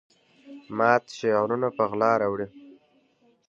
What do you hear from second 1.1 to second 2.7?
شعرونه په غلا راوړي